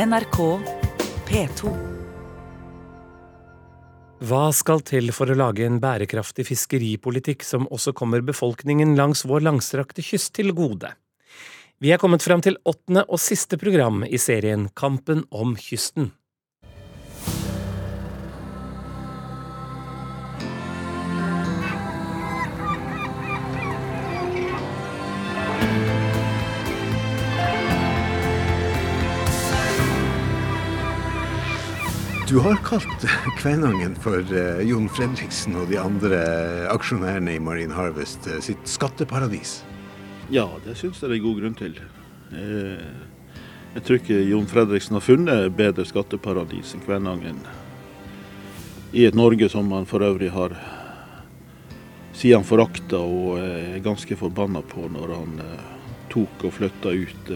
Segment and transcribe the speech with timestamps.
[0.00, 0.36] NRK
[1.28, 1.70] P2.
[4.24, 9.44] Hva skal til for å lage en bærekraftig fiskeripolitikk som også kommer befolkningen langs vår
[9.44, 10.94] langstrakte kyst til gode?
[11.84, 16.14] Vi er kommet fram til åttende og siste program i serien Kampen om kysten.
[32.30, 33.02] Du har kalt
[33.40, 36.18] Kvænangen for uh, Jon Fredriksen og de andre
[36.70, 39.56] aksjonærene i Marine Harvest uh, sitt skatteparadis.
[40.30, 41.74] Ja, det syns jeg det er god grunn til.
[42.30, 42.84] Eh,
[43.74, 47.40] jeg tror ikke Jon Fredriksen har funnet bedre skatteparadis enn Kvænangen.
[48.94, 50.54] I et Norge som han for øvrig har
[52.14, 55.34] sier han forakta og er ganske forbanna på når han
[56.14, 57.34] tok og flytta ut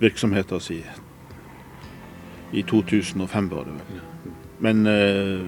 [0.00, 1.07] virksomheten sin
[2.52, 4.00] i 2005, var det vel.
[4.58, 5.40] Men eh,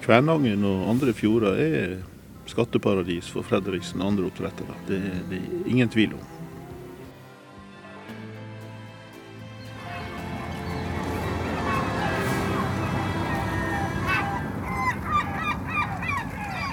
[0.00, 1.96] Kvænangen og andre fjorder er
[2.48, 4.76] skatteparadis for Fredriksen og andre oppdrettere.
[4.88, 6.28] Det, det er ingen tvil om.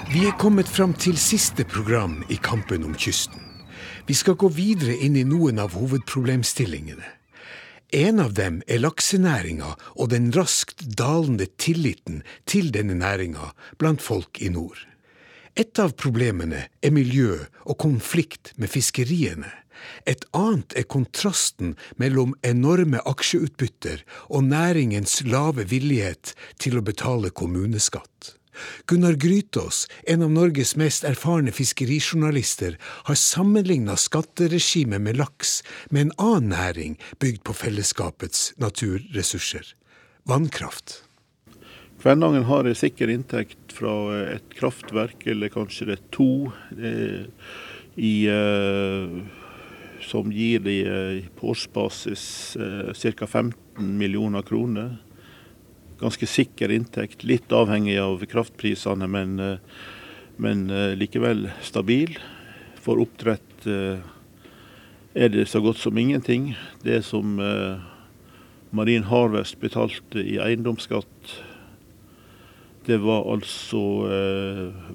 [0.08, 3.44] Vi er kommet fram til siste program i kampen om kysten.
[4.08, 7.17] Vi skal gå videre inn i noen av hovedproblemstillingene.
[7.92, 14.42] En av dem er laksenæringa og den raskt dalende tilliten til denne næringa blant folk
[14.44, 14.76] i nord.
[15.56, 19.48] Et av problemene er miljø og konflikt med fiskeriene.
[20.04, 28.37] Et annet er kontrasten mellom enorme aksjeutbytter og næringens lave villighet til å betale kommuneskatt.
[28.86, 36.14] Gunnar Grytås, en av Norges mest erfarne fiskerijournalister, har sammenligna skatteregimet med laks med en
[36.18, 39.74] annen næring bygd på fellesskapets naturressurser
[40.28, 41.02] vannkraft.
[41.98, 43.92] Kvænangen har en sikker inntekt fra
[44.36, 46.30] et kraftverk, eller kanskje det er to,
[47.98, 49.18] i, uh,
[50.06, 52.22] som gir de uh, på årsbasis
[52.94, 53.26] ca.
[53.26, 54.94] 15 millioner kroner
[56.00, 57.24] ganske sikker inntekt.
[57.26, 59.58] Litt avhengig av kraftprisene, men, eh,
[60.36, 62.16] men eh, likevel stabil.
[62.82, 64.00] For oppdrett eh,
[65.18, 66.54] er det så godt som ingenting.
[66.84, 67.40] Det som
[68.70, 71.32] Marin Harvest betalte i eiendomsskatt,
[72.86, 73.80] det var altså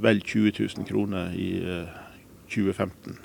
[0.01, 1.49] vel 20 000 kroner i
[2.47, 3.17] 2015.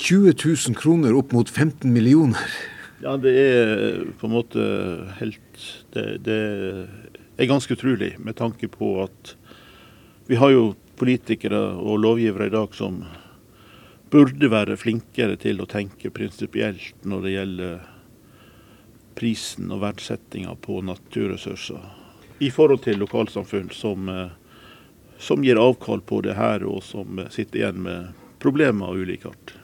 [0.00, 2.50] 20 000 kroner opp mot 15 millioner?
[2.98, 4.62] Ja, det er på en måte
[5.20, 6.38] helt Det, det
[7.38, 9.36] er ganske utrolig med tanke på at
[10.28, 12.98] vi har jo politikere og lovgivere i dag som
[14.10, 17.78] burde være flinkere til å tenke prinsipielt når det gjelder
[19.18, 21.80] prisen og verdsettinga på naturressurser.
[22.44, 24.10] I forhold til lokalsamfunn som,
[25.18, 29.57] som gir avkall på det her, og som sitter igjen med problemer av ulik art.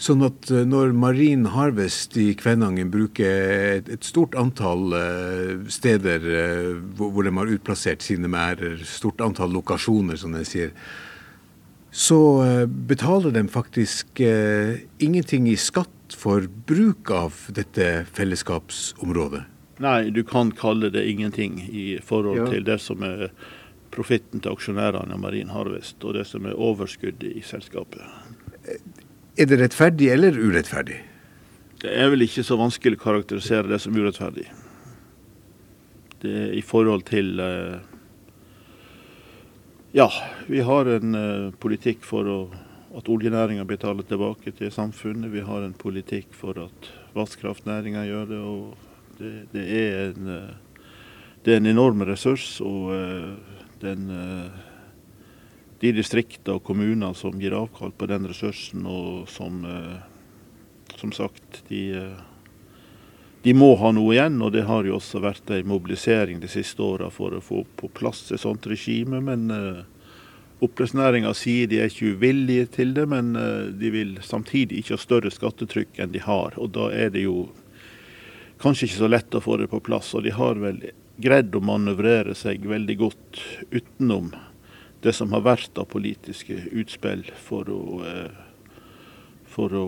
[0.00, 6.72] Sånn at eh, når Marine Harvest i Kvænangen bruker et, stort antall eh, steder eh,
[6.96, 10.72] hvor de har utplassert sine merder, stort antall lokasjoner, som de sier,
[11.90, 12.16] så
[12.86, 19.42] betaler de faktisk ingenting i skatt for bruk av dette fellesskapsområdet.
[19.82, 22.46] Nei, du kan kalle det ingenting i forhold ja.
[22.54, 23.32] til det som er
[23.90, 28.06] profitten til aksjonærene av Marine Harvest, og det som er overskuddet i selskapet.
[29.40, 30.98] Er det rettferdig eller urettferdig?
[31.80, 34.44] Det er vel ikke så vanskelig å karakterisere det som urettferdig.
[36.20, 37.78] Det er i forhold til eh,
[39.96, 40.10] Ja,
[40.44, 42.38] vi har en eh, politikk for å,
[43.00, 45.32] at oljenæringa betaler tilbake til samfunnet.
[45.32, 48.42] Vi har en politikk for at vannkraftnæringa gjør det.
[48.44, 50.84] og det, det, er en, eh,
[51.46, 52.58] det er en enorm ressurs.
[52.60, 52.92] og
[53.80, 54.04] den
[55.80, 60.00] de distrikter og kommuner som gir avkall på den ressursen, og som eh,
[61.00, 62.18] som sagt de, eh,
[63.42, 64.36] de, må ha noe igjen.
[64.44, 67.88] Og det har jo også vært en mobilisering de siste åra for å få på
[67.96, 69.22] plass et sånt regime.
[69.24, 69.80] Men eh,
[70.60, 73.32] oppdrettsnæringa sier de er ikke uvillige til det, men
[73.80, 76.58] de vil samtidig ikke ha større skattetrykk enn de har.
[76.60, 77.46] Og da er det jo
[78.60, 80.12] kanskje ikke så lett å få det på plass.
[80.12, 83.40] Og de har vel greid å manøvrere seg veldig godt
[83.72, 84.34] utenom
[85.02, 88.30] det som har vært av politiske utspill for å, eh,
[89.48, 89.84] for å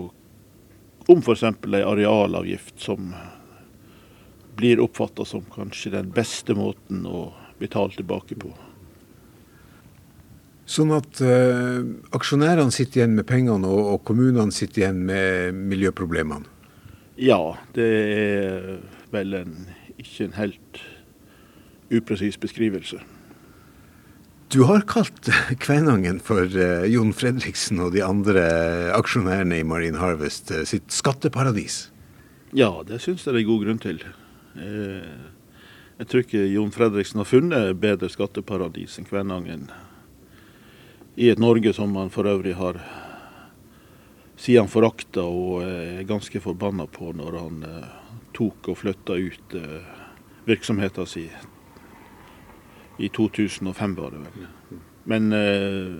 [1.11, 1.43] om f.eks.
[1.43, 3.13] ei arealavgift som
[4.55, 8.53] blir oppfatta som kanskje den beste måten å betale tilbake på.
[10.63, 11.83] Sånn at uh,
[12.15, 16.47] aksjonærene sitter igjen med pengene, og, og kommunene sitter igjen med miljøproblemene?
[17.19, 18.69] Ja, det er
[19.13, 19.57] vel en,
[19.99, 20.79] ikke en helt
[21.93, 23.01] upresis beskrivelse.
[24.53, 25.29] Du har kalt
[25.63, 28.43] Kvænangen for uh, Jon Fredriksen og de andre
[28.93, 31.87] aksjonærene i Marine Harvest uh, sitt skatteparadis.
[32.53, 34.03] Ja, det syns jeg det er god grunn til.
[34.53, 35.01] Uh,
[35.97, 39.63] jeg tror ikke Jon Fredriksen har funnet bedre skatteparadis enn Kvænangen.
[41.17, 42.77] I et Norge som han for øvrig har
[44.37, 47.65] siden forakta og er ganske forbanna på når han
[48.37, 49.57] tok og flytta ut
[50.45, 51.52] virksomheten sin
[52.97, 54.47] i 2005, var det vel.
[55.09, 55.95] Men eh,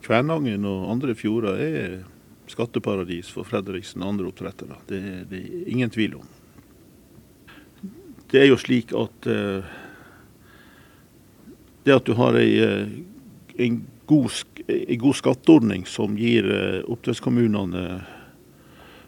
[0.00, 1.98] Kvænangen og andre fjorder er
[2.50, 4.78] skatteparadis for Fredriksen og andre oppdrettere.
[4.88, 5.00] Det,
[5.30, 6.26] det er ingen tvil om.
[8.30, 9.68] Det er jo slik at eh,
[11.84, 12.88] det at du har ei, eh,
[13.60, 16.48] en, god, en god skatteordning som gir
[16.88, 17.84] oppdrettskommunene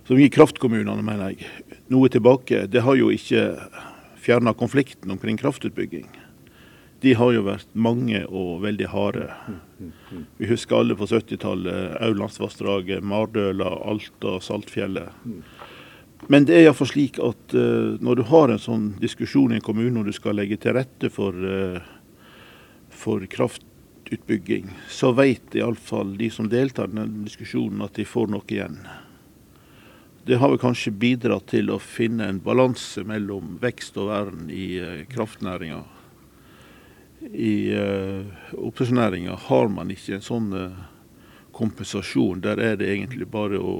[0.02, 1.46] som gir kraftkommunene, mener jeg,
[1.92, 3.52] noe tilbake, det har jo ikke
[4.22, 6.08] fjerna konflikten omkring kraftutbygging
[7.02, 9.24] de har jo vært mange og veldig harde.
[10.38, 15.10] Vi husker alle på 70-tallet Aurlandsvassdraget, Mardøla, Alta, Saltfjellet.
[16.30, 19.64] Men det er iallfall slik at uh, når du har en sånn diskusjon i en
[19.66, 21.82] kommune og du skal legge til rette for, uh,
[22.94, 28.46] for kraftutbygging, så vet iallfall de som deltar i den diskusjonen at de får noe
[28.46, 28.78] igjen.
[30.22, 34.68] Det har vel kanskje bidratt til å finne en balanse mellom vekst og vern i
[34.78, 35.82] uh, kraftnæringa
[37.30, 38.26] i uh,
[38.58, 40.84] oppdrettsnæringa har man ikke en sånn uh,
[41.54, 42.42] kompensasjon.
[42.44, 43.76] Der er det egentlig bare å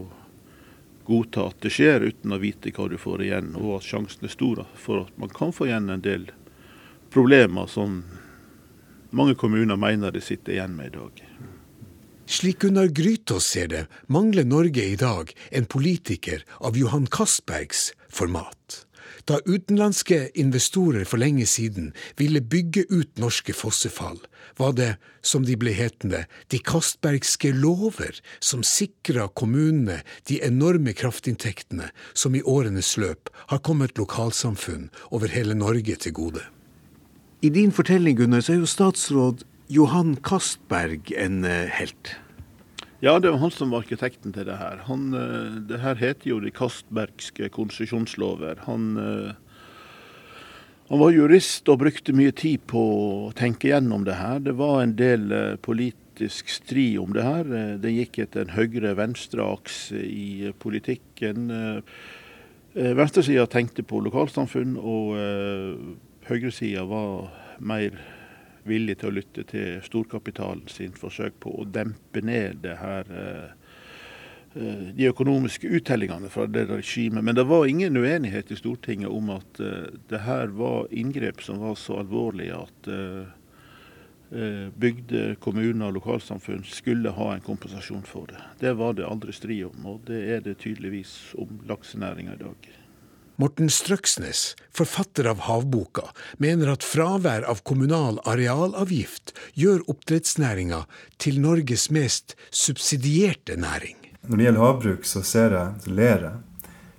[1.07, 4.35] godta at det skjer, uten å vite hva du får igjen, og at sjansen er
[4.35, 6.29] stor for at man kan få igjen en del
[7.13, 8.03] problemer som
[9.11, 11.25] mange kommuner mener de sitter igjen med i dag.
[12.33, 18.87] Slik Gunnar Grytås ser det, mangler Norge i dag en politiker av Johan Castbergs format.
[19.29, 24.19] Da utenlandske investorer for lenge siden ville bygge ut norske fossefall,
[24.59, 30.01] var det, som de ble hetende, de Castbergske lover som sikra kommunene
[30.31, 36.43] de enorme kraftinntektene som i årenes løp har kommet lokalsamfunn over hele Norge til gode.
[37.43, 42.17] I din fortelling, Gunnar, så er jo statsråd Johan Castberg en eh, helt.
[43.03, 44.85] Ja, det var han som var arkitekten til det her.
[44.87, 48.61] Han, eh, det her heter jo de Castbergske konsesjonslover.
[48.69, 49.33] Han, eh,
[50.87, 54.39] han, var jurist og brukte mye tid på å tenke gjennom det her.
[54.39, 57.51] Det var en del eh, politisk strid om det her.
[57.83, 61.51] Det gikk etter en høyre-venstre-akse i politikken.
[62.73, 65.17] Venstresida tenkte på lokalsamfunn, og
[66.29, 67.99] høyresida var mer
[68.69, 73.51] villig til å lytte til storkapitalen sin forsøk på å dempe ned det her eh,
[74.55, 77.25] eh, de økonomiske uttellingene fra det regimet.
[77.25, 81.63] Men det var ingen uenighet i Stortinget om at uh, det her var inngrep som
[81.63, 82.93] var så alvorlige at
[84.81, 88.41] bygde kommuner og lokalsamfunn skulle ha en kompensasjon for det.
[88.63, 92.71] Det var det aldri strid om, og det er det tydeligvis om laksenæringa i dag.
[93.41, 96.11] Morten Strøksnes, forfatter av Havboka,
[96.43, 100.85] mener at fravær av kommunal arealavgift gjør oppdrettsnæringa
[101.23, 103.97] til Norges mest subsidierte næring.
[104.29, 106.35] Når det gjelder havbruk, så ser jeg, så ler jeg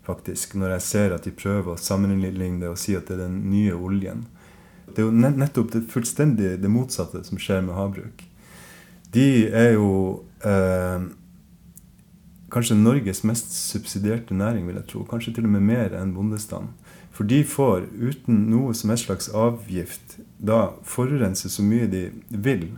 [0.03, 3.39] faktisk når jeg ser at de prøver å sammenligne og si at det er den
[3.51, 4.25] nye oljen.
[4.89, 8.25] Det er jo nettopp det fullstendig det motsatte som skjer med havbruk.
[9.13, 9.91] De er jo
[10.43, 11.05] eh,
[12.53, 15.03] kanskje Norges mest subsidierte næring, vil jeg tro.
[15.09, 16.73] Kanskje til og med mer enn bondestanden.
[17.13, 22.71] For de får, uten noe som helst slags avgift, da forurense så mye de vil.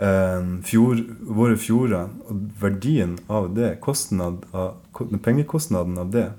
[0.00, 4.78] Eh, fjord, våre fjorder, og verdien av det, av,
[5.26, 6.30] pengekostnaden av det,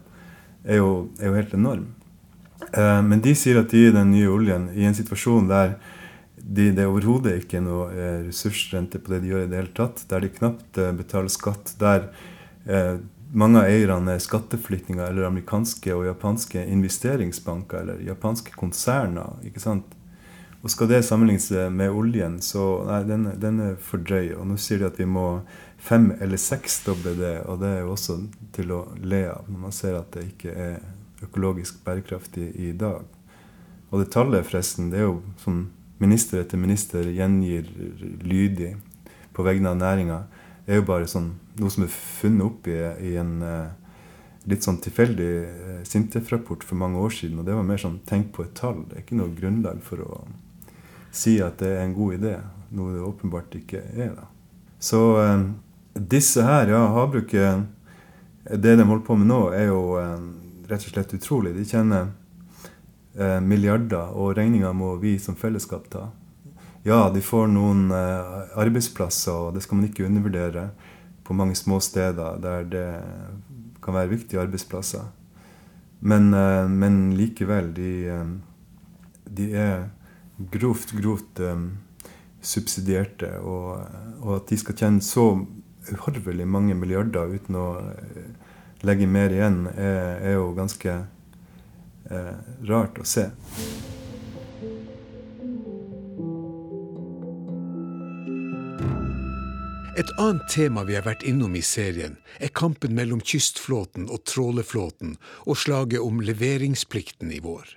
[0.66, 1.86] er jo, er jo helt enorm.
[2.72, 5.78] Eh, men de sier at de i den nye oljen i en situasjon der
[6.46, 9.75] de, det er overhodet ikke noe eh, ressursrente på det de gjør i det hele
[9.78, 10.04] tatt.
[10.12, 11.74] Der de knapt eh, betaler skatt.
[11.82, 12.10] Der
[13.36, 19.38] mange av eierne er skatteflyktninger eller amerikanske og japanske investeringsbanker eller japanske konserner.
[19.46, 19.96] ikke sant?
[20.66, 24.32] Og Skal det sammenlignes med oljen, så nei, den, den er for drøy.
[24.34, 25.44] Og nå sier de at vi må
[25.78, 28.16] fem- eller seksdoble det, og det er jo også
[28.56, 30.80] til å le av når man ser at det ikke er
[31.22, 33.06] økologisk bærekraftig i dag.
[33.92, 35.68] Og det tallet, forresten, det er jo som
[36.02, 37.70] minister etter minister gjengir
[38.26, 38.74] lydig
[39.38, 40.24] på vegne av næringa
[40.66, 42.78] er jo bare sånn, noe som er funnet opp i,
[43.10, 43.68] i en uh,
[44.50, 47.42] litt sånn tilfeldig uh, Sintef-rapport for mange år siden.
[47.42, 48.84] Og det var mer sånn tenk på et tall.
[48.90, 50.24] Det er ikke noe grunnlag for å
[51.16, 52.36] si at det er en god idé.
[52.76, 54.16] Noe det åpenbart ikke er.
[54.18, 54.28] da.
[54.82, 55.48] Så uh,
[55.96, 57.72] disse her, ja, havbruket
[58.46, 59.80] Det de holder på med nå, er jo
[60.70, 61.54] rett og slett utrolig.
[61.56, 62.12] De tjener
[63.18, 66.10] eh, milliarder, og regninga må vi som fellesskap ta.
[66.86, 70.68] Ja, de får noen eh, arbeidsplasser, og det skal man ikke undervurdere
[71.25, 72.89] på mange små steder der det
[73.82, 75.08] kan være viktige arbeidsplasser.
[76.06, 78.30] Men, eh, men likevel, de, eh,
[79.25, 79.88] de, er
[80.54, 81.42] grovt, grovt
[82.46, 83.32] subsidierte.
[83.42, 83.82] Og,
[84.22, 85.32] og, at de skal tjene så
[85.89, 87.65] uhorvelig mange milliarder uten å
[88.86, 92.34] legge mer igjen, er, er jo ganske eh,
[92.70, 93.25] rart å se.
[99.96, 105.14] Et annet tema vi har vært innom i serien, er kampen mellom kystflåten og trålerflåten
[105.48, 107.70] og slaget om leveringsplikten i vår.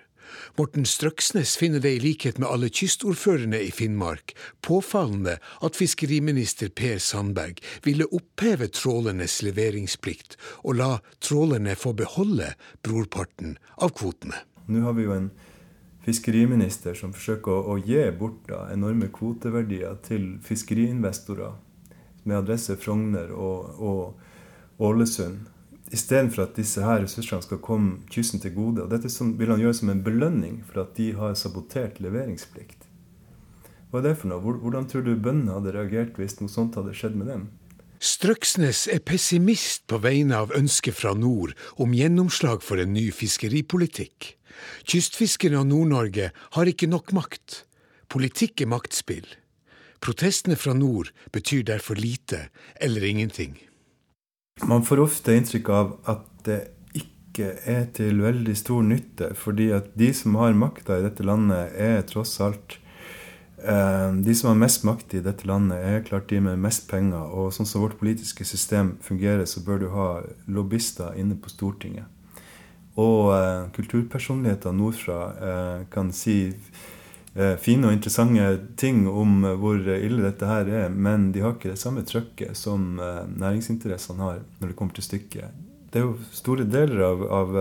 [0.59, 4.35] Morten Strøksnes finner det i likhet med alle kystordførerne i Finnmark
[4.67, 10.35] påfallende at fiskeriminister Per Sandberg ville oppheve trålernes leveringsplikt
[10.65, 10.91] og la
[11.23, 12.51] trålerne få beholde
[12.83, 14.43] brorparten av kvotene.
[14.67, 15.31] Nå har vi jo en
[16.03, 21.55] fiskeriminister som forsøker å, å gi bort da, enorme kvoteverdier til fiskeriinvestorer
[22.29, 25.47] med adresse Frogner og, og Ålesund.
[25.89, 28.85] Istedenfor at disse her ressursene skal komme kysten til gode.
[28.85, 29.09] Og dette
[29.39, 32.85] vil han gjøre som en belønning for at de har sabotert leveringsplikt.
[33.89, 34.59] Hva er det for noe?
[34.61, 37.49] Hvordan tror du bøndene hadde reagert hvis noe sånt hadde skjedd med dem?
[37.99, 44.35] Strøksnes er pessimist på vegne av ønsket fra nord om gjennomslag for en ny fiskeripolitikk.
[44.87, 47.63] Kystfiskere av Nord-Norge har ikke nok makt.
[48.13, 49.27] Politikk er maktspill.
[50.01, 52.49] Protestene fra nord betyr derfor lite
[52.81, 53.59] eller ingenting.
[54.63, 56.59] Man får ofte inntrykk av at det
[56.99, 61.75] ikke er til veldig stor nytte, fordi at de som har makta i dette landet,
[61.75, 62.79] er tross alt
[63.63, 67.31] eh, De som har mest makt i dette landet, er klart de med mest penger.
[67.31, 70.09] Og sånn som vårt politiske system fungerer, så bør du ha
[70.47, 72.07] lobbyister inne på Stortinget.
[72.99, 76.41] Og eh, kulturpersonligheter nordfra eh, kan si
[77.63, 78.47] fine og interessante
[78.81, 82.59] ting om eh, hvor ille dette her er, men de har ikke det samme trøkket
[82.59, 85.67] som eh, næringsinteressene har når det kommer til stykket.
[85.93, 87.55] Det er jo store deler av, av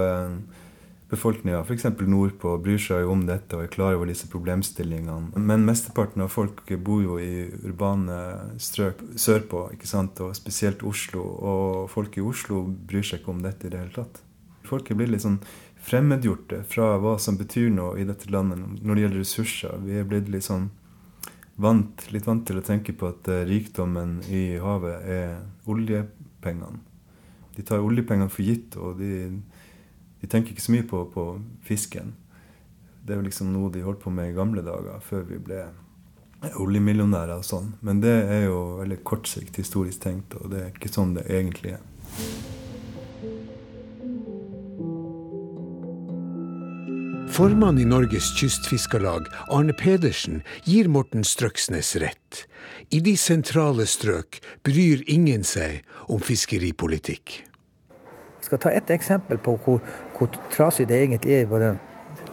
[1.08, 1.86] befolkninga, f.eks.
[2.04, 5.38] nordpå, bryr seg om dette og er klar over disse problemstillingene.
[5.40, 8.18] Men mesteparten av folk bor jo i urbane
[8.60, 10.20] strøk sørpå, ikke sant?
[10.26, 11.24] og spesielt Oslo.
[11.24, 14.20] Og folk i Oslo bryr seg ikke om dette i det hele tatt.
[14.68, 15.40] Folk er blitt litt sånn
[15.84, 19.80] fremmedgjorte fra hva som betyr noe i dette landet når det gjelder ressurser.
[19.86, 20.70] Vi er blitt litt sånn
[21.58, 25.34] vant, litt vant til å tenke på at uh, rikdommen i havet er
[25.70, 26.84] oljepengene.
[27.58, 29.32] De tar oljepengene for gitt, og de,
[30.22, 31.26] de tenker ikke så mye på, på,
[31.66, 32.14] fisken.
[33.02, 35.64] Det er jo liksom noe de holdt på med i gamle dager, før vi ble
[36.62, 37.72] oljemillionærer og sånn.
[37.82, 41.80] Men det er jo veldig kortsikt historisk tenkt, og det er ikke sånn det egentlig
[41.80, 42.56] er.
[47.38, 52.40] Formann i Norges Kystfiskarlag, Arne Pedersen, gir Morten Strøksnes rett.
[52.90, 57.36] I de sentrale strøk bryr ingen seg om fiskeripolitikk.
[58.40, 59.84] Jeg skal ta ett eksempel på hvor,
[60.16, 61.78] hvor trasig det egentlig er.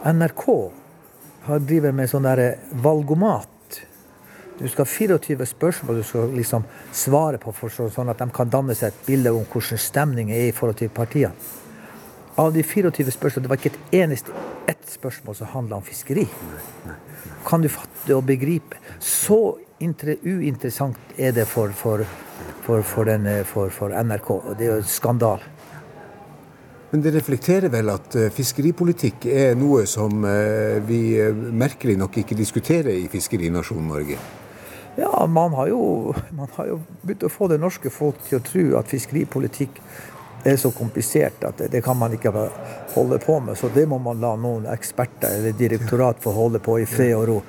[0.09, 0.45] NRK
[1.51, 2.41] har driver med sånn der
[2.87, 3.77] valgomat.
[4.57, 8.49] Du skal ha 24 spørsmål du skal liksom svare på, for sånn at de kan
[8.49, 11.61] danne seg et bilde om hvordan stemningen er i forhold til partiene.
[12.35, 14.33] Av de 24 spørsmålene, det var ikke et eneste
[14.67, 16.25] ett spørsmål som handla om fiskeri.
[17.47, 18.75] Kan du fatte og begripe?
[18.99, 22.03] Så uinteressant er det for, for,
[22.65, 24.31] for, den, for NRK.
[24.59, 25.51] Det er jo skandale.
[26.91, 32.21] Men det reflekterer vel at eh, fiskeripolitikk er noe som eh, vi eh, merkelig nok
[32.21, 34.19] ikke diskuterer i fiskerinasjonen Norge?
[34.95, 38.45] Ja, man har, jo, man har jo begynt å få det norske folk til å
[38.47, 39.81] tro at fiskeripolitikk
[40.51, 42.31] er så komplisert at det, det, kan man ikke
[42.93, 43.57] holde på med.
[43.57, 47.27] Så det må man la noen eksperter eller direktorat få holde på i fred og
[47.29, 47.39] ro.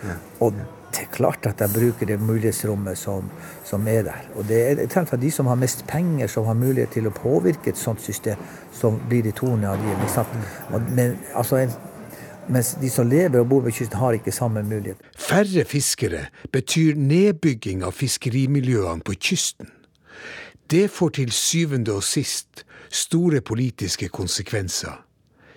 [0.45, 0.61] Og
[0.97, 3.29] det er klart at de bruker det mulighetsrommet som,
[3.65, 4.31] som er der.
[4.37, 7.13] Og det er tenkt at de som har mest penger, som har mulighet til å
[7.13, 8.41] påvirke et sånt system,
[8.73, 10.25] som blir de toneangivende.
[10.97, 11.67] Men altså,
[12.49, 15.03] mens de som lever og bor ved kysten, har ikke samme mulighet.
[15.19, 19.69] Færre fiskere betyr nedbygging av fiskerimiljøene på kysten.
[20.71, 25.03] Det får til syvende og sist store politiske konsekvenser,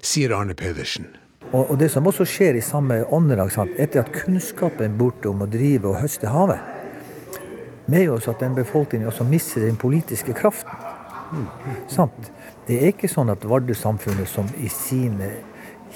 [0.02, 1.08] sier Arne Pedersen.
[1.52, 5.90] Og, Det som også skjer i samme åndedrag, etter at kunnskapen borte om å drive
[5.90, 6.60] og høste havet,
[7.90, 10.70] med oss at den befolkningen også mister den politiske kraften.
[11.90, 12.32] Sant?
[12.68, 15.32] Det er ikke sånn at Vardø-samfunnet, som i sine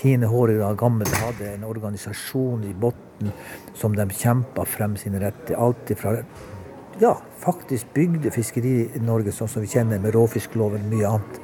[0.02, 3.34] hinehårige gamle hadde en organisasjon i bunnen
[3.78, 6.16] som de kjempa frem sine retter, alltid fra
[7.00, 11.42] ja, faktisk bygde Fiskeri-Norge sånn som vi kjenner, med råfiskloven og mye annet.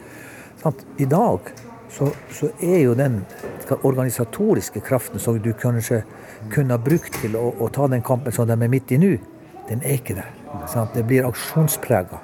[1.00, 1.52] I dag
[1.90, 3.22] så, så er jo den
[3.82, 6.04] organisatoriske kraften som du kanskje
[6.54, 9.16] kunne ha brukt til å, å ta den kampen som de er midt i nå,
[9.70, 10.32] den er ikke der.
[10.70, 12.24] Sånn, Det blir aksjonsprega.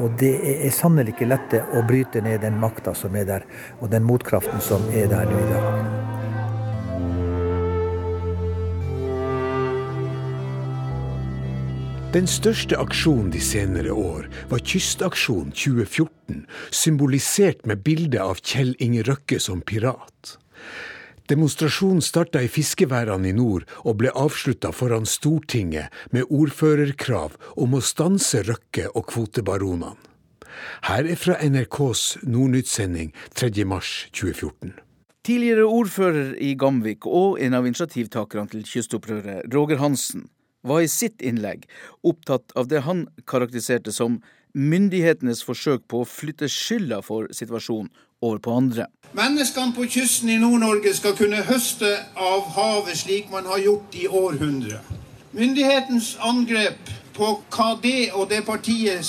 [0.00, 0.32] Og det
[0.64, 3.46] er sannelig ikke lett å bryte ned den makta som er der,
[3.80, 6.11] og den motkraften som er der nå i dag.
[12.12, 19.00] Den største aksjonen de senere år var Kystaksjon 2014, symbolisert med bilde av Kjell Inge
[19.06, 20.34] Røkke som pirat.
[21.32, 27.80] Demonstrasjonen starta i fiskeværene i nord og ble avslutta foran Stortinget med ordførerkrav om å
[27.80, 29.94] stanse Røkke og kvotebaronene.
[30.84, 34.76] Her er fra NRKs Nordnytt-sending 3.3.2014.
[35.24, 40.28] Tidligere ordfører i Gamvik og en av initiativtakerne til kystopprøret, Roger Hansen,
[40.62, 41.66] var i sitt innlegg
[42.02, 44.20] opptatt av det han karakteriserte som
[44.52, 47.90] myndighetenes forsøk på å flytte skylda for situasjonen
[48.22, 48.86] over på andre.
[49.16, 54.06] Menneskene på kysten i Nord-Norge skal kunne høste av havet slik man har gjort i
[54.08, 54.80] århundrer.
[55.32, 59.08] Myndighetens angrep på hva det og det partiet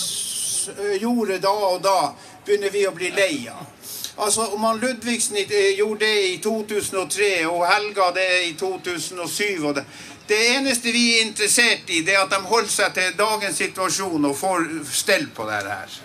[1.01, 3.69] gjorde da og da, begynner vi å bli lei av.
[4.17, 5.37] Altså, han Ludvigsen
[5.77, 9.85] gjorde det i 2003 og Helga det i 2007 og det,
[10.27, 14.29] det eneste vi er interessert i, det er at de holder seg til dagens situasjon
[14.29, 15.97] og får stell på det her.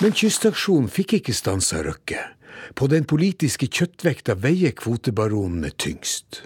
[0.00, 2.20] Men Kystaksjonen fikk ikke stansa Røkke.
[2.76, 6.42] På den politiske kjøttvekta veier kvotebaronene tyngst.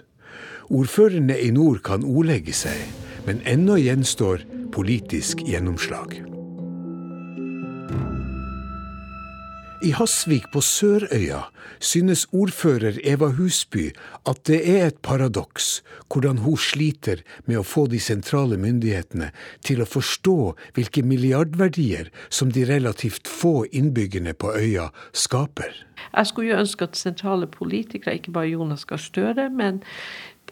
[0.71, 2.79] Ordførerne i nord kan ordlegge seg,
[3.27, 6.21] men ennå gjenstår politisk gjennomslag.
[9.81, 11.39] I Hasvik på Sørøya
[11.81, 13.87] synes ordfører Eva Husby
[14.29, 19.31] at det er et paradoks hvordan hun sliter med å få de sentrale myndighetene
[19.65, 20.35] til å forstå
[20.77, 25.73] hvilke milliardverdier som de relativt få innbyggerne på øya skaper.
[26.11, 29.81] Jeg skulle jo ønske at sentrale politikere, ikke bare Jonas Gahr Støre, men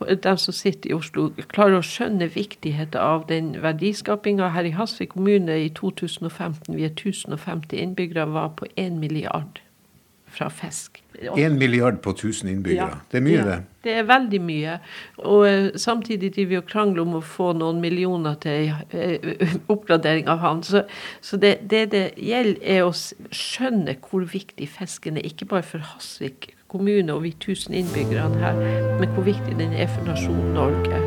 [0.07, 4.51] de som sitter i Oslo, klarer å skjønne viktigheten av den verdiskapinga.
[4.55, 9.59] Her i Hasvik kommune i 2015, vi er 1050 innbyggere, var på 1 milliard
[10.29, 11.03] fra fisk.
[11.37, 12.87] 1 milliard på 1000 innbyggere.
[12.87, 13.57] Ja, det er mye, ja, det.
[13.83, 14.75] Det er veldig mye.
[15.17, 20.29] Og uh, samtidig driver vi og krangler om å få noen millioner til uh, oppgradering
[20.29, 20.63] av havn.
[20.63, 20.83] Så,
[21.21, 25.83] så det, det, det gjelder, er å skjønne hvor viktig fisken er, ikke bare for
[25.93, 28.59] Hasvik kommune og vi 1000 innbyggerne her,
[28.99, 30.99] men hvor viktig den er for nasjonen Norge.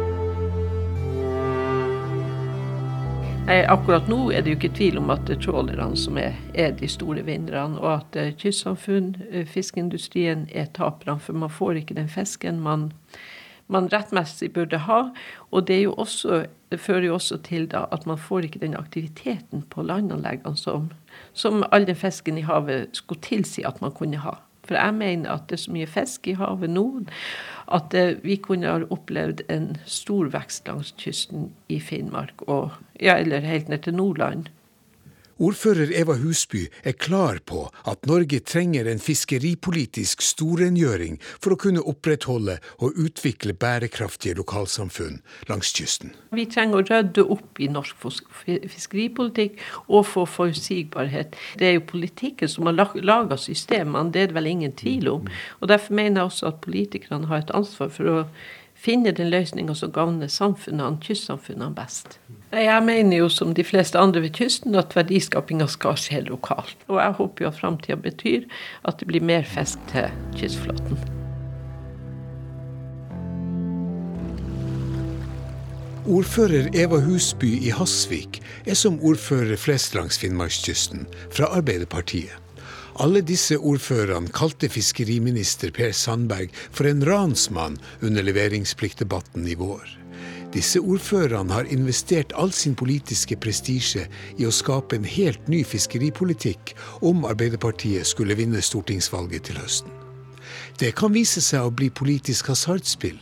[3.52, 6.70] Akkurat nå er det jo ikke tvil om at det er trålerne som er, er,
[6.78, 11.18] de store vinnerne, og at eh, kystsamfunn, eh, fiskeindustrien, er taperne.
[11.20, 12.92] For man får ikke den fisken man,
[13.66, 15.00] man rettmessig burde ha.
[15.50, 19.66] Og det, også, det, fører jo også til da at man får ikke den aktiviteten
[19.68, 20.92] på landanleggene som,
[21.34, 24.38] som all den fisken i havet skulle tilsi at man kunne ha.
[24.64, 26.86] For jeg mener at det er så mye fisk i havet nå
[27.72, 33.16] at eh, vi kunne ha opplevd en stor vekst langs kysten i Finnmark, og, ja,
[33.18, 34.50] eller helt ned til Nordland.
[35.40, 41.84] Ordfører Eva Husby er klar på at Norge trenger en fiskeripolitisk storrengjøring for å kunne
[41.88, 46.12] opprettholde og utvikle bærekraftige lokalsamfunn langs kysten.
[46.36, 51.36] Vi trenger å rydde opp i norsk fiskeripolitikk og få forutsigbarhet.
[51.58, 55.30] Det er jo politikken som har laga systemene, det er det vel ingen tvil om.
[55.60, 58.18] Og Derfor mener jeg også at politikerne har et ansvar for å
[58.82, 62.18] finne den løsninga som gagner samfunnene, kystsamfunnene best.
[62.52, 66.76] Jeg mener jo som de fleste andre ved kysten at verdiskapinga skal skje lokalt.
[66.90, 68.46] Og jeg håper jo at framtida betyr
[68.84, 71.00] at det blir mer fisk til kystflåten.
[76.02, 82.34] Ordfører Eva Husby i Hasvik er som ordfører flest langs Finnmarkskysten, fra Arbeiderpartiet.
[83.00, 89.86] Alle disse ordførerne kalte fiskeriminister Per Sandberg for en ransmann under leveringspliktdebatten i vår.
[90.52, 94.04] Disse ordførerne har investert all sin politiske prestisje
[94.36, 99.88] i å skape en helt ny fiskeripolitikk om Arbeiderpartiet skulle vinne stortingsvalget til høsten.
[100.76, 103.16] Det kan vise seg å bli politisk hasardspill.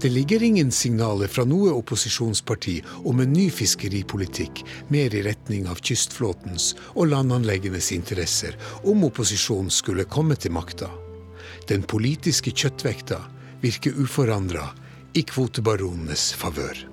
[0.00, 5.80] Det ligger ingen signaler fra noe opposisjonsparti om en ny fiskeripolitikk mer i retning av
[5.80, 10.90] kystflåtens og landanleggenes interesser om opposisjonen skulle komme til makta.
[11.68, 13.20] Den politiske kjøttvekta
[13.62, 14.66] virker uforandra
[15.14, 16.84] i kvotebaronenes favør.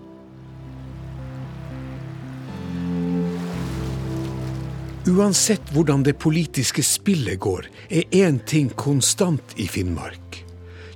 [5.09, 10.43] Uansett hvordan det politiske spillet går, er én ting konstant i Finnmark.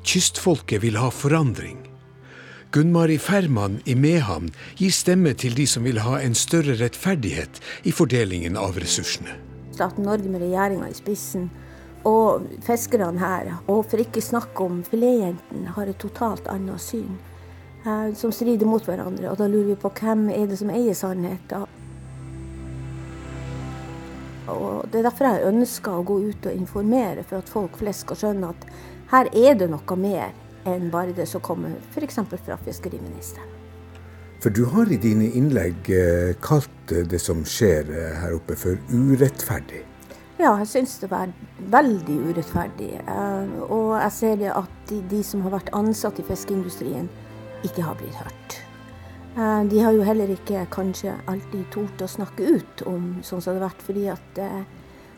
[0.05, 1.79] Kystfolket vil ha forandring.
[2.75, 7.93] Gunn-Mari Ferman i Mehamn gir stemme til de som vil ha en større rettferdighet i
[7.95, 9.31] fordelingen av ressursene.
[9.71, 11.49] staten Norge med regjeringa i spissen,
[12.03, 17.15] og fiskerne her, og for ikke snakke om filetjentene, har et totalt annet syn.
[17.85, 19.29] Eh, som strider mot hverandre.
[19.31, 21.67] Og da lurer vi på hvem er det som eier sannheten.
[24.51, 28.05] Og Det er derfor jeg ønsker å gå ut og informere, for at folk flest
[28.05, 28.67] skal skjønne at
[29.11, 30.33] her er det noe mer
[30.65, 32.19] enn bare det som kommer f.eks.
[32.45, 33.55] fra fiskeriministeren.
[34.45, 38.77] For du har i dine innlegg eh, kalt det som skjer eh, her oppe for
[38.91, 39.79] urettferdig.
[40.37, 41.31] Ja, jeg syns det var
[41.73, 42.91] veldig urettferdig.
[42.99, 47.09] Eh, og jeg ser det at de, de som har vært ansatt i fiskeindustrien,
[47.65, 48.59] ikke har blitt hørt.
[49.35, 53.59] De har jo heller ikke kanskje alltid tort å snakke ut om sånn som det
[53.59, 54.37] har vært, fordi at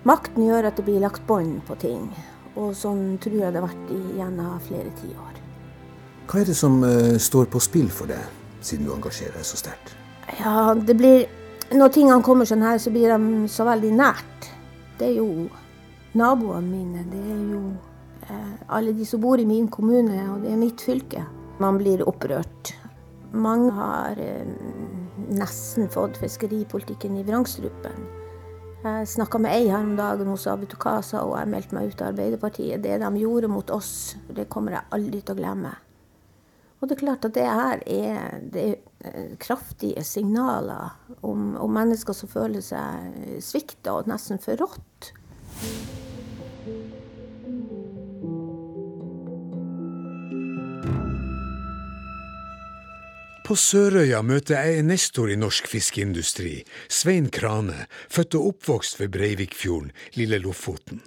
[0.10, 2.07] makten gjør at det blir lagt bånd på ting.
[2.58, 5.38] Og sånn tror jeg det har vært gjennom flere tiår.
[6.28, 6.82] Hva er det som
[7.22, 8.38] står på spill for deg?
[8.62, 9.96] siden du engasjerer deg så sterkt?
[10.39, 11.28] Ja, det blir
[11.67, 14.46] Når tingene kommer sånn her, så blir de så veldig nært.
[14.96, 15.50] Det er jo
[16.15, 17.02] naboene mine.
[17.12, 17.63] Det er jo
[18.30, 21.26] uh, alle de som bor i min kommune, og det er mitt fylke.
[21.60, 22.72] Man blir opprørt.
[23.36, 28.08] Mange har uh, nesten fått fiskeripolitikken i vrangstrupen.
[28.77, 32.01] Jeg snakka med ei her om dagen hos hva, sa og jeg meldte meg ut
[32.01, 32.83] av Arbeiderpartiet.
[32.83, 35.73] Det de gjorde mot oss, det kommer jeg aldri til å glemme.
[36.77, 38.75] Og det er klart at det her er, det er
[39.09, 40.93] eh, kraftige signaler
[41.25, 45.09] om, om, mennesker som føler seg svikta og nesten forrådt.
[53.47, 59.13] På Sørøya møter jeg en nestor i norsk fiskeindustri, Svein Krane, født og oppvokst ved
[59.13, 60.99] Breivikfjorden, lille Lofoten.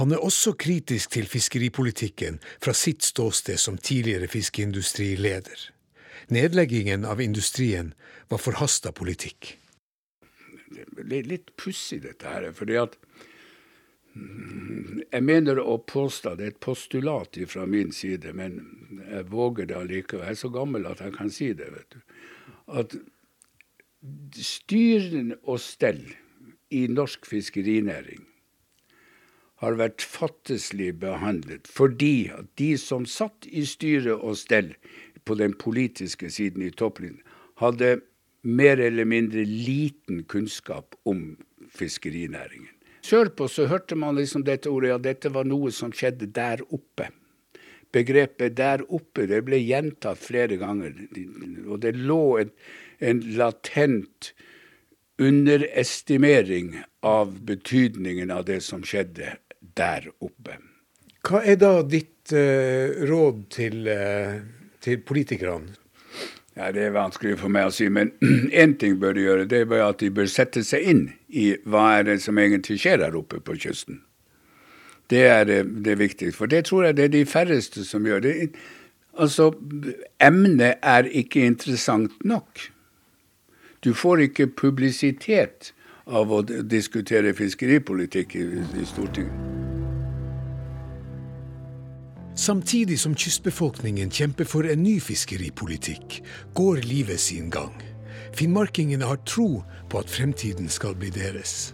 [0.00, 5.66] Han er også kritisk til fiskeripolitikken fra sitt ståsted som tidligere fiskeindustrileder.
[6.32, 7.92] Nedleggingen av industrien
[8.32, 9.52] var forhasta politikk.
[11.04, 12.48] Litt pussig, dette her.
[12.56, 12.96] fordi at
[14.14, 18.60] Jeg mener å påstå, det er et postulat fra min side, men
[19.08, 20.26] jeg våger det allikevel.
[20.28, 21.70] Jeg er så gammel at jeg kan si det.
[21.74, 21.98] vet du.
[22.68, 22.94] At
[24.38, 26.04] styren og stell
[26.74, 28.22] i norsk fiskerinæring
[29.62, 34.74] har vært fatteslig behandlet, fordi at de som satt i styre og stell
[35.24, 37.22] på den politiske siden i topplinjen,
[37.62, 38.02] hadde
[38.44, 41.36] mer eller mindre liten kunnskap om
[41.70, 42.70] fiskerinæringen.
[43.04, 47.10] Sørpå så hørte man liksom dette ordet, ja, dette var noe som skjedde der oppe.
[47.94, 50.96] Begrepet 'der oppe' det ble gjentatt flere ganger,
[51.68, 52.50] og det lå en,
[52.98, 54.32] en latent
[55.18, 56.74] underestimering
[57.06, 59.36] av betydningen av det som skjedde
[59.78, 60.58] der oppe.
[61.24, 64.40] Hva er da ditt uh, råd til, uh,
[64.82, 65.83] til politikerne?
[66.56, 68.12] Ja, Det er vanskelig for meg å si, men
[68.62, 69.46] én ting bør de gjøre.
[69.50, 73.02] Det er at de bør sette seg inn i hva er det som egentlig skjer
[73.02, 74.02] her oppe på kysten.
[75.10, 76.36] Det er det, det viktigste.
[76.38, 78.22] For det tror jeg det er de færreste som gjør.
[78.24, 78.50] det.
[79.18, 79.50] Altså,
[80.22, 82.70] Emnet er ikke interessant nok.
[83.84, 85.74] Du får ikke publisitet
[86.06, 88.48] av å diskutere fiskeripolitikk i,
[88.80, 89.63] i Stortinget.
[92.34, 96.18] Samtidig som kystbefolkningen kjemper for en ny fiskeripolitikk,
[96.58, 97.76] går livet sin gang.
[98.34, 101.70] Finnmarkingene har tro på at fremtiden skal bli deres.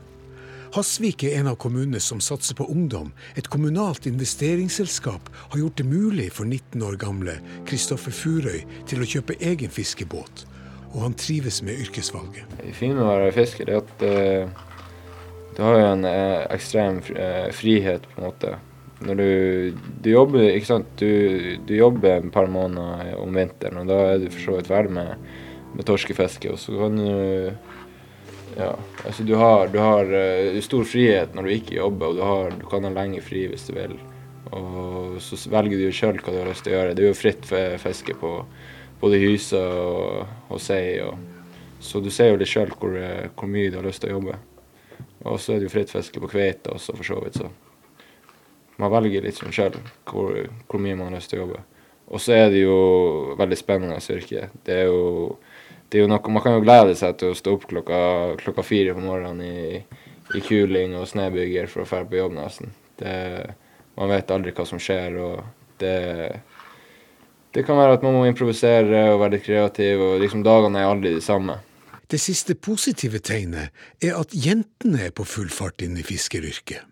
[0.76, 3.08] Hasvik er en av kommunene som satser på ungdom.
[3.40, 9.08] Et kommunalt investeringsselskap har gjort det mulig for 19 år gamle Kristoffer Furøy til å
[9.16, 10.44] kjøpe egen fiskebåt,
[10.92, 12.44] og han trives med yrkesvalget.
[12.60, 14.66] Det fine med å være fisker er at uh,
[15.56, 18.58] du har en uh, ekstrem uh, frihet, på en måte
[19.00, 20.88] når du, du, jobber ikke sant?
[21.00, 24.68] Du, du, jobber et par måneder om vinteren, og da er du for så vidt
[24.68, 25.30] ferdig med,
[25.72, 26.52] med torskefiske.
[26.52, 27.52] Og så kan du
[28.58, 28.74] Ja,
[29.06, 32.56] altså du har, du har uh, stor frihet når du ikke jobber, og du, har,
[32.58, 33.94] du kan ha lenge fri hvis du vil.
[34.50, 36.96] Og så velger du sjøl hva du har lyst til å gjøre.
[36.98, 37.46] Det er jo fritt
[37.80, 38.34] fiske på
[39.00, 40.98] både hyse og, og sei.
[41.06, 41.16] Og,
[41.80, 42.98] så du ser jo litt sjøl hvor,
[43.30, 44.36] hvor, mye du har lyst til å jobbe.
[45.30, 47.40] Og så er det jo fritt fiske på kveite også, for så vidt.
[47.40, 47.69] så
[48.80, 49.76] man velger litt sånn sjøl
[50.08, 51.62] hvor, hvor, mye man har lyst til å jobbe.
[52.10, 52.76] Og så er det jo
[53.38, 54.48] veldig spennende yrke.
[54.66, 55.36] Det er jo,
[55.88, 58.00] det er jo noe, Man kan jo glede seg til å stå opp klokka,
[58.40, 59.82] klokka fire på morgenen i,
[60.34, 62.74] i kuling og snøbyger for å dra på jobb, nesten.
[62.98, 63.14] Det,
[64.00, 65.96] man vet aldri hva som skjer, og det
[67.50, 70.90] det kan være at man må improvisere og være litt kreativ, og liksom dagene er
[70.90, 71.56] aldri de samme.
[72.10, 76.86] Det siste positive tegnet er at jentene er på full fart inn i fiskeryrket.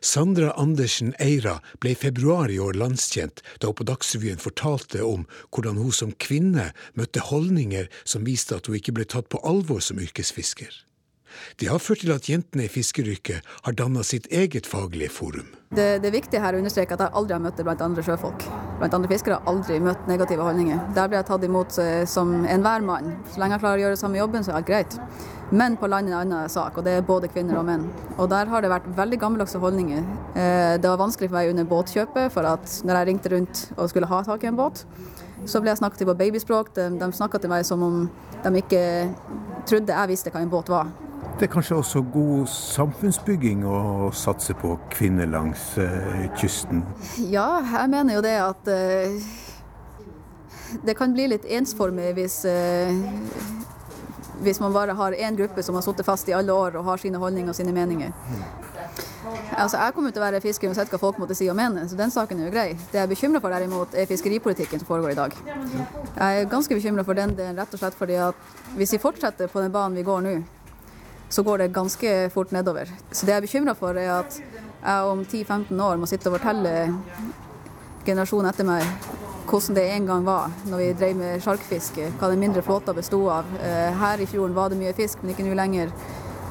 [0.00, 5.26] Sandra Andersen Eira ble i februar i år landskjent da hun på Dagsrevyen fortalte om
[5.50, 9.82] hvordan hun som kvinne møtte holdninger som viste at hun ikke ble tatt på alvor
[9.84, 10.85] som yrkesfisker.
[11.60, 15.52] Det har ført til at jentene i fiskeryrket har danna sitt eget faglige forum.
[15.76, 18.44] Det, det viktig her å understreke at jeg aldri har møtt det blant andre sjøfolk.
[18.78, 20.78] Blant andre fiskere har aldri møtt negative holdninger.
[20.94, 23.16] Der blir jeg tatt imot eh, som enhver mann.
[23.32, 24.98] Så lenge jeg klarer å gjøre samme jobben, så er alt greit.
[25.50, 27.84] Men på land er en annen sak, og det er både kvinner og menn.
[28.16, 30.06] Og der har det vært veldig gammeldagse holdninger.
[30.34, 33.90] Eh, det var vanskelig for meg under båtkjøpet, for at når jeg ringte rundt og
[33.90, 34.84] skulle ha tak i en båt,
[35.46, 36.72] så ble jeg snakket til på babyspråk.
[36.78, 38.06] De, de snakka til meg som om
[38.42, 38.82] de ikke
[39.66, 40.90] trodde jeg visste hva en båt var.
[41.36, 46.80] Det er kanskje også god samfunnsbygging å satse på kvinner langs eh, kysten?
[47.28, 49.18] Ja, jeg mener jo det at eh,
[50.88, 52.88] det kan bli litt ensformig hvis, eh,
[54.46, 57.04] hvis man bare har én gruppe som har sittet fast i alle år og har
[57.04, 58.16] sine holdninger og sine meninger.
[59.52, 62.00] Altså, jeg kommer til å være fisker uansett hva folk måtte si og mene, så
[62.00, 62.68] den saken er jo grei.
[62.78, 65.36] Det jeg er bekymra for derimot, er fiskeripolitikken som foregår i dag.
[65.44, 69.52] Jeg er ganske bekymra for den delen rett og slett fordi at hvis vi fortsetter
[69.52, 70.38] på den banen vi går nå,
[71.28, 72.90] så går det ganske fort nedover.
[73.10, 76.38] Så det jeg er bekymra for, er at jeg om 10-15 år må sitte og
[76.38, 76.74] fortelle
[78.06, 78.84] generasjonen etter meg
[79.46, 83.28] hvordan det en gang var når vi drev med sjarkfiske, hva den mindre flåta bestod
[83.30, 83.50] av.
[83.62, 85.92] Eh, her i fjorden var det mye fisk, men ikke nå lenger.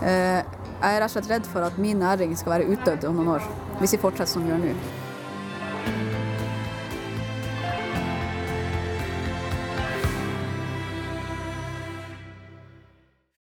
[0.01, 0.43] Eh,
[0.75, 3.35] jeg er rett og slett redd for at min næring skal være utdødd om noen
[3.37, 3.49] år,
[3.81, 5.03] hvis vi fortsetter som vi gjør nå.